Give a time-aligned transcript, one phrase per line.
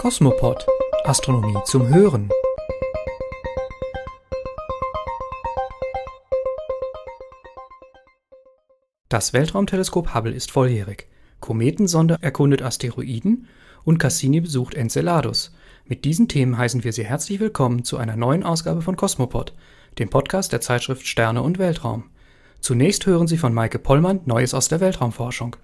[0.00, 0.66] Kosmopod
[1.04, 2.30] Astronomie zum Hören.
[9.10, 11.06] Das Weltraumteleskop Hubble ist volljährig.
[11.40, 13.46] Kometensonde erkundet Asteroiden
[13.84, 15.54] und Cassini besucht Enceladus.
[15.84, 19.52] Mit diesen Themen heißen wir Sie herzlich willkommen zu einer neuen Ausgabe von Kosmopod,
[19.98, 22.04] dem Podcast der Zeitschrift Sterne und Weltraum.
[22.60, 25.56] Zunächst hören Sie von Maike Pollmann Neues aus der Weltraumforschung.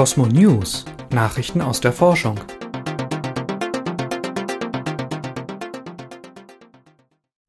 [0.00, 2.40] Cosmo News Nachrichten aus der Forschung.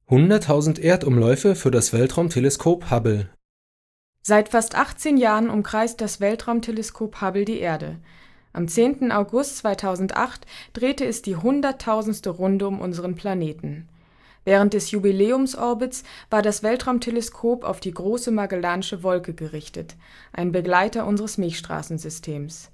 [0.09, 3.29] Hunderttausend Erdumläufe für das Weltraumteleskop Hubble.
[4.21, 8.01] Seit fast 18 Jahren umkreist das Weltraumteleskop Hubble die Erde.
[8.51, 9.13] Am 10.
[9.13, 13.87] August 2008 drehte es die hunderttausendste Runde um unseren Planeten.
[14.43, 19.95] Während des Jubiläumsorbits war das Weltraumteleskop auf die Große Magellansche Wolke gerichtet,
[20.33, 22.71] ein Begleiter unseres Milchstraßensystems.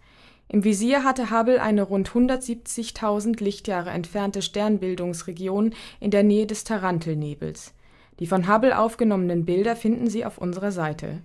[0.48, 7.74] Im Visier hatte Hubble eine rund 170.000 Lichtjahre entfernte Sternbildungsregion in der Nähe des Tarantelnebels.
[8.22, 11.22] Die von Hubble aufgenommenen Bilder finden Sie auf unserer Seite.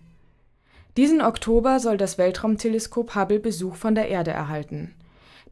[0.96, 4.92] Diesen Oktober soll das Weltraumteleskop Hubble Besuch von der Erde erhalten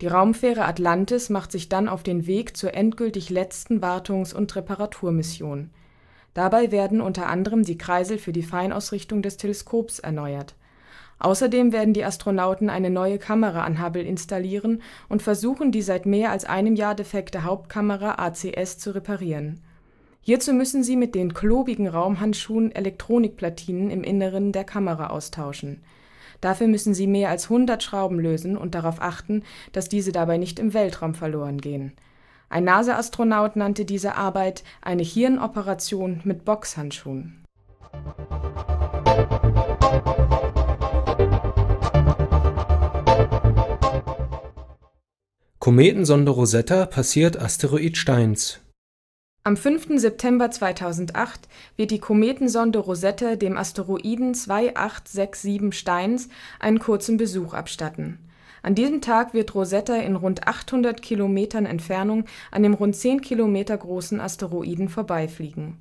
[0.01, 5.71] die Raumfähre Atlantis macht sich dann auf den Weg zur endgültig letzten Wartungs und Reparaturmission.
[6.33, 10.55] Dabei werden unter anderem die Kreisel für die Feinausrichtung des Teleskops erneuert.
[11.19, 16.31] Außerdem werden die Astronauten eine neue Kamera an Hubble installieren und versuchen, die seit mehr
[16.31, 19.61] als einem Jahr defekte Hauptkamera ACS zu reparieren.
[20.23, 25.83] Hierzu müssen sie mit den klobigen Raumhandschuhen Elektronikplatinen im Inneren der Kamera austauschen
[26.41, 30.59] Dafür müssen sie mehr als 100 Schrauben lösen und darauf achten, dass diese dabei nicht
[30.59, 31.93] im Weltraum verloren gehen.
[32.49, 37.45] Ein NASA-Astronaut nannte diese Arbeit eine Hirnoperation mit Boxhandschuhen.
[45.59, 48.61] Kometensonde Rosetta passiert Asteroid Steins
[49.43, 49.99] am 5.
[49.99, 56.29] September 2008 wird die Kometensonde Rosetta dem Asteroiden 2867 Steins
[56.59, 58.19] einen kurzen Besuch abstatten.
[58.63, 63.79] An diesem Tag wird Rosetta in rund 800 Kilometern Entfernung an dem rund 10 Kilometer
[63.79, 65.79] großen Asteroiden vorbeifliegen.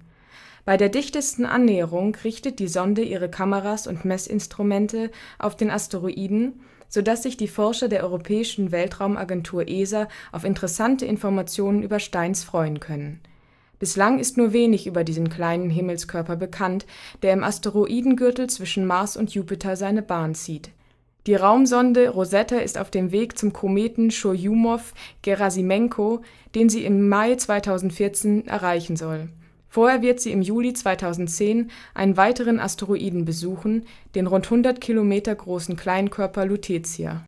[0.63, 7.23] Bei der dichtesten Annäherung richtet die Sonde ihre Kameras und Messinstrumente auf den Asteroiden, sodass
[7.23, 13.19] sich die Forscher der Europäischen Weltraumagentur ESA auf interessante Informationen über Steins freuen können
[13.79, 16.85] Bislang ist nur wenig über diesen kleinen Himmelskörper bekannt,
[17.21, 20.71] der im Asteroidengürtel zwischen Mars und Jupiter seine Bahn zieht.
[21.27, 26.23] Die Raumsonde Rosetta ist auf dem Weg zum Kometen Churyumov-Gerasimenko,
[26.55, 29.29] den sie im Mai 2014 erreichen soll.
[29.69, 33.85] Vorher wird sie im Juli 2010 einen weiteren Asteroiden besuchen,
[34.15, 37.23] den rund 100 Kilometer großen Kleinkörper Lutetia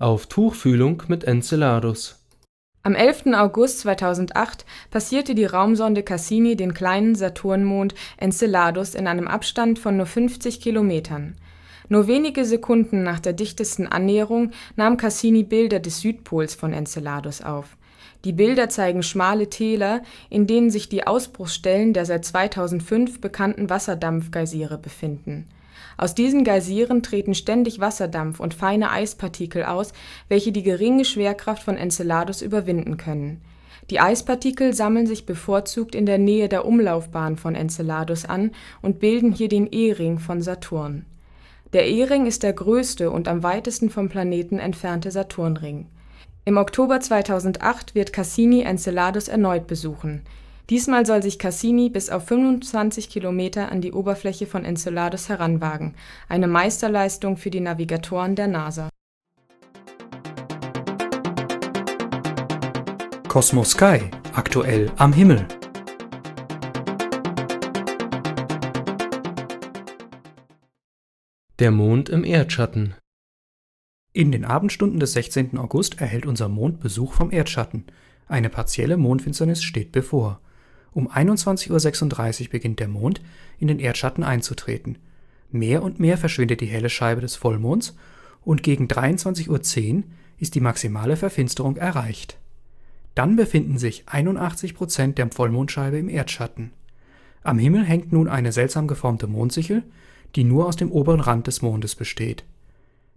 [0.00, 2.24] Auf Tuchfühlung mit Enceladus.
[2.84, 3.34] Am 11.
[3.34, 10.06] August 2008 passierte die Raumsonde Cassini den kleinen Saturnmond Enceladus in einem Abstand von nur
[10.06, 11.34] 50 Kilometern.
[11.88, 17.76] Nur wenige Sekunden nach der dichtesten Annäherung nahm Cassini Bilder des Südpols von Enceladus auf.
[18.24, 24.78] Die Bilder zeigen schmale Täler, in denen sich die Ausbruchsstellen der seit 2005 bekannten Wasserdampfgeysire
[24.78, 25.48] befinden
[25.96, 29.92] aus diesen Geysiren treten ständig Wasserdampf und feine Eispartikel aus,
[30.28, 33.40] welche die geringe Schwerkraft von Enceladus überwinden können.
[33.90, 38.50] Die Eispartikel sammeln sich bevorzugt in der Nähe der Umlaufbahn von Enceladus an
[38.82, 41.06] und bilden hier den E-Ring von Saturn.
[41.72, 45.86] Der E-Ring ist der größte und am weitesten vom Planeten entfernte Saturnring.
[46.44, 50.22] Im Oktober 2008 wird Cassini Enceladus erneut besuchen
[50.70, 55.94] Diesmal soll sich Cassini bis auf 25 Kilometer an die Oberfläche von Enceladus heranwagen,
[56.28, 58.90] eine Meisterleistung für die Navigatoren der NASA.
[63.28, 65.48] Cosmos Sky, aktuell am Himmel.
[71.58, 72.94] Der Mond im Erdschatten.
[74.12, 75.56] In den Abendstunden des 16.
[75.56, 77.86] August erhält unser Mond Besuch vom Erdschatten.
[78.26, 80.42] Eine partielle Mondfinsternis steht bevor.
[80.92, 83.20] Um 21.36 Uhr beginnt der Mond
[83.58, 84.98] in den Erdschatten einzutreten.
[85.50, 87.96] Mehr und mehr verschwindet die helle Scheibe des Vollmonds
[88.44, 89.48] und gegen 23.10
[89.94, 90.02] Uhr
[90.38, 92.38] ist die maximale Verfinsterung erreicht.
[93.14, 96.70] Dann befinden sich 81 Prozent der Vollmondscheibe im Erdschatten.
[97.42, 99.82] Am Himmel hängt nun eine seltsam geformte Mondsichel,
[100.36, 102.44] die nur aus dem oberen Rand des Mondes besteht.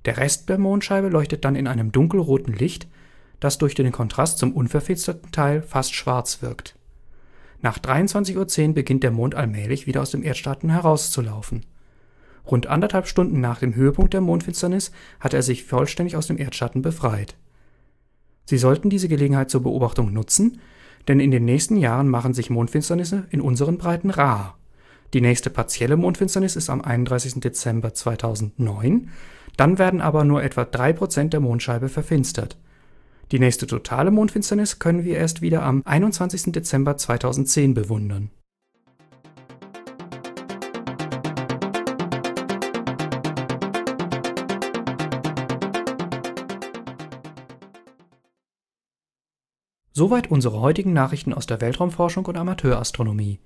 [0.05, 2.87] Der Rest der Mondscheibe leuchtet dann in einem dunkelroten Licht,
[3.39, 6.75] das durch den Kontrast zum unverfinsterten Teil fast schwarz wirkt
[7.61, 11.65] Nach 23.10 Uhr beginnt der Mond allmählich wieder aus dem Erdschatten herauszulaufen.
[12.49, 16.81] Rund anderthalb Stunden nach dem Höhepunkt der Mondfinsternis hat er sich vollständig aus dem Erdschatten
[16.81, 17.35] befreit.
[18.45, 20.59] Sie sollten diese Gelegenheit zur Beobachtung nutzen,
[21.07, 24.57] denn in den nächsten Jahren machen sich Mondfinsternisse in unseren Breiten rar.
[25.13, 27.41] Die nächste partielle Mondfinsternis ist am 31.
[27.41, 29.09] Dezember 2009,
[29.57, 32.57] dann werden aber nur etwa 3% der Mondscheibe verfinstert.
[33.31, 36.51] Die nächste totale Mondfinsternis können wir erst wieder am 21.
[36.51, 38.29] Dezember 2010 bewundern.
[49.93, 53.39] Soweit unsere heutigen Nachrichten aus der Weltraumforschung und Amateurastronomie.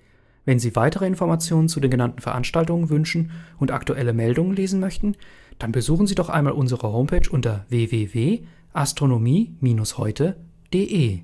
[0.46, 5.16] Wenn Sie weitere Informationen zu den genannten Veranstaltungen wünschen und aktuelle Meldungen lesen möchten,
[5.60, 8.46] dann besuchen Sie doch einmal unsere Homepage unter www
[8.76, 11.20] astronomie-heute.de.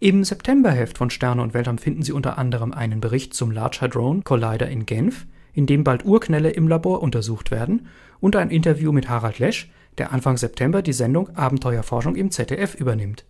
[0.00, 4.24] Im Septemberheft von Sterne und Weltraum finden Sie unter anderem einen Bericht zum Large Hadron
[4.24, 7.86] Collider in Genf, in dem bald Urknälle im Labor untersucht werden,
[8.20, 13.24] und ein Interview mit Harald Lesch, der Anfang September die Sendung Abenteuerforschung im ZDF übernimmt.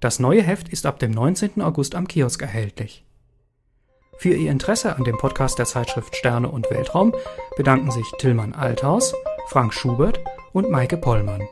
[0.00, 1.60] Das neue Heft ist ab dem 19.
[1.60, 3.04] August am Kiosk erhältlich.
[4.16, 7.14] Für Ihr Interesse an dem Podcast der Zeitschrift Sterne und Weltraum
[7.56, 9.14] bedanken sich Tillmann Althaus,
[9.48, 10.20] Frank Schubert
[10.52, 11.42] und Maike Pollmann.